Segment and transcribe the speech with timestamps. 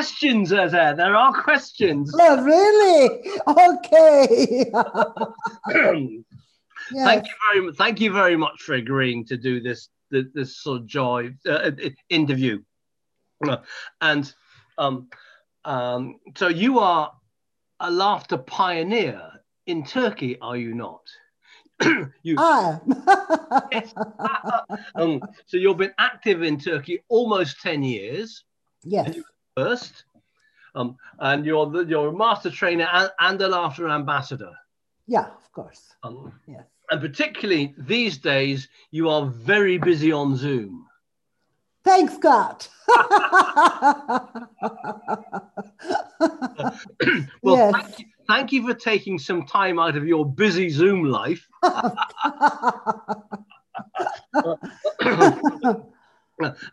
[0.00, 0.94] there are questions, there.
[0.94, 2.14] There are questions.
[2.20, 3.20] Oh, really?
[3.46, 4.70] Okay.
[6.92, 7.04] yes.
[7.04, 7.76] Thank you very much.
[7.76, 11.70] Thank you very much for agreeing to do this this, this sort of joy uh,
[12.08, 12.62] interview.
[14.00, 14.32] And
[14.78, 15.08] um,
[15.64, 17.12] um, so you are
[17.80, 19.30] a laughter pioneer
[19.66, 21.02] in Turkey, are you not?
[22.22, 22.78] you, I
[23.72, 23.94] yes.
[24.94, 28.44] um, so you've been active in Turkey almost 10 years.
[28.84, 29.16] Yes.
[29.56, 30.04] First.
[30.74, 34.52] Um, and you're the, you're a master trainer and, and a laughter ambassador.
[35.06, 35.94] Yeah, of course.
[36.02, 36.62] Um, yes.
[36.90, 40.86] And particularly these days, you are very busy on Zoom.
[41.82, 42.66] Thanks, God.
[47.42, 47.72] well, yes.
[47.72, 51.48] thank, you, thank you for taking some time out of your busy Zoom life.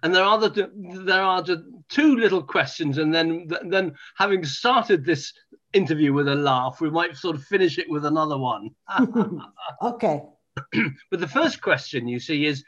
[0.03, 0.71] and there are the,
[1.05, 1.43] there are
[1.89, 5.33] two little questions, and then then having started this
[5.73, 8.69] interview with a laugh, we might sort of finish it with another one.
[9.81, 10.21] okay.
[11.11, 12.63] but the first question you see is,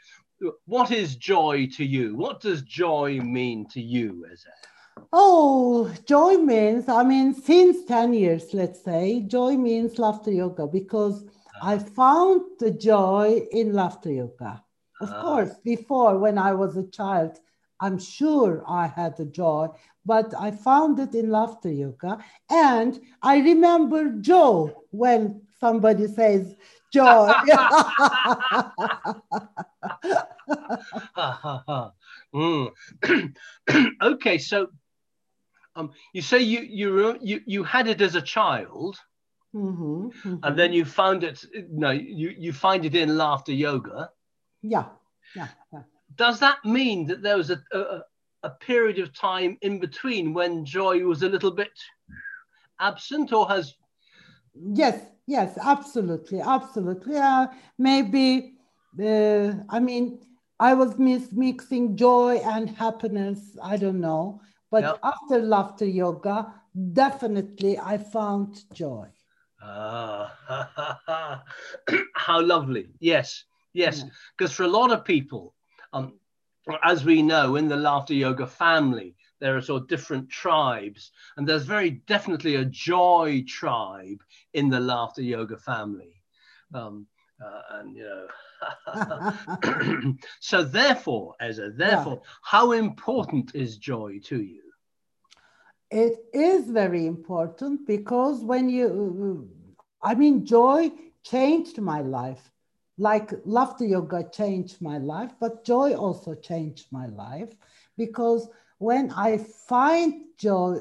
[0.66, 2.16] what is joy to you?
[2.16, 5.06] What does joy mean to you, Eser?
[5.12, 11.24] Oh, joy means, I mean, since 10 years, let's say, joy means laughter yoga because
[11.62, 11.78] I ah.
[11.78, 14.62] found the joy in laughter yoga.
[15.00, 17.38] Of uh, course, before when I was a child,
[17.80, 19.68] I'm sure I had the joy,
[20.04, 22.18] but I found it in laughter yoga.
[22.50, 26.54] And I remember Joe when somebody says
[26.92, 27.32] joy.
[32.34, 32.70] mm.
[34.02, 34.68] okay, so
[35.76, 38.98] um, you say you you you you had it as a child,
[39.54, 40.36] mm-hmm, mm-hmm.
[40.42, 41.44] and then you found it.
[41.70, 44.10] No, you you find it in laughter yoga.
[44.62, 44.86] Yeah.
[45.34, 45.82] yeah, yeah.
[46.16, 48.02] Does that mean that there was a, a,
[48.42, 51.72] a period of time in between when joy was a little bit
[52.80, 53.74] absent, or has?
[54.54, 57.16] Yes, yes, absolutely, absolutely.
[57.16, 57.46] Uh,
[57.78, 58.54] maybe,
[59.02, 60.20] uh, I mean,
[60.58, 63.56] I was mis- mixing joy and happiness.
[63.62, 64.40] I don't know,
[64.70, 64.98] but yep.
[65.02, 66.52] after laughter yoga,
[66.92, 69.06] definitely I found joy.
[69.62, 71.42] Ah,
[72.14, 72.88] how lovely!
[72.98, 74.04] Yes, Yes,
[74.36, 74.56] because yeah.
[74.56, 75.54] for a lot of people,
[75.92, 76.14] um,
[76.84, 81.48] as we know in the laughter yoga family, there are sort of different tribes, and
[81.48, 86.22] there's very definitely a joy tribe in the laughter yoga family.
[86.74, 87.06] Um,
[87.42, 88.26] uh, and you know,
[90.40, 92.30] so therefore, Eser, therefore, yeah.
[92.42, 94.62] how important is joy to you?
[95.90, 99.48] It is very important because when you,
[100.02, 100.92] I mean, joy
[101.24, 102.50] changed my life
[103.00, 107.48] like laughter yoga changed my life, but joy also changed my life
[107.96, 108.46] because
[108.76, 110.76] when I find joy,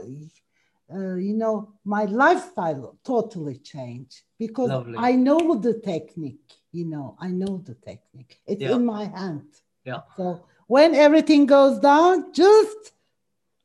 [0.93, 4.97] uh, you know, my lifestyle totally changed because Lovely.
[4.97, 8.41] I know the technique, you know, I know the technique.
[8.45, 8.75] It's yeah.
[8.75, 9.47] in my hand.
[9.85, 10.01] Yeah.
[10.17, 12.91] So when everything goes down, just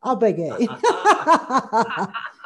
[0.00, 0.68] up again.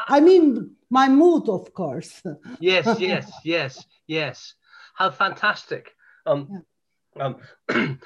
[0.09, 2.23] I mean, my mood, of course.
[2.61, 4.55] yes, yes, yes, yes.
[4.95, 5.95] How fantastic.
[6.29, 6.65] Um,
[7.17, 7.25] yeah.
[7.25, 7.37] um,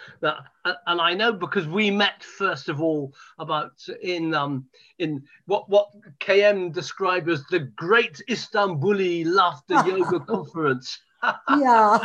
[0.87, 3.73] and I know because we met first of all about
[4.03, 4.67] in um,
[4.99, 5.89] in what what
[6.21, 10.99] KM described as the Great Istanbuli Laughter Yoga Conference.
[11.59, 11.99] yeah,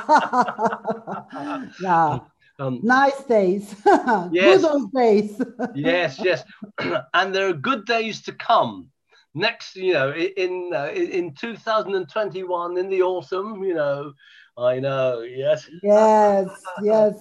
[1.82, 2.20] yeah.
[2.60, 3.76] Um, nice days.
[3.86, 4.62] yes.
[4.62, 5.40] Good old days.
[5.76, 6.44] yes, yes.
[7.14, 8.90] and there are good days to come.
[9.36, 14.14] Next, you know, in uh, in 2021 in the autumn, you know,
[14.58, 15.22] I know.
[15.22, 15.70] Yes.
[15.84, 16.48] Yes.
[16.82, 17.14] Yes.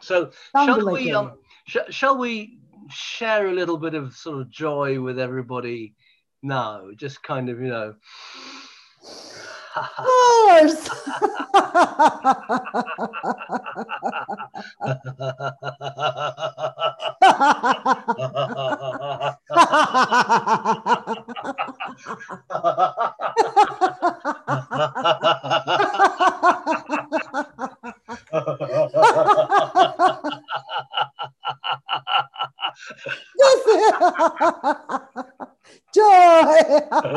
[0.00, 1.12] so shall we?
[1.12, 2.58] Um, sh- shall we
[2.88, 5.94] share a little bit of sort of joy with everybody
[6.42, 6.88] now?
[6.96, 7.94] Just kind of, you know.
[9.76, 10.90] Of course.
[35.92, 36.60] Joy.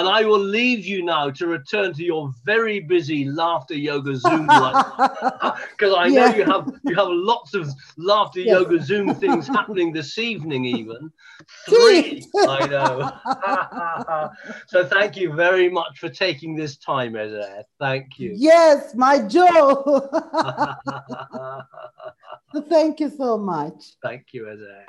[0.08, 4.60] I will leave you now to return to your very busy laughter yoga Zoom because
[5.96, 6.34] I know Yeah.
[6.34, 8.58] you have you have lots of laughter Yes.
[8.58, 11.12] yoga Zoom things happening this evening even.
[11.68, 13.10] Three, I know.
[14.66, 17.62] so thank you very much for taking this time, Eser.
[17.78, 18.32] Thank you.
[18.34, 20.08] yes, my Joe.
[22.68, 23.96] Thank you so much.
[24.02, 24.82] thank you, Eser.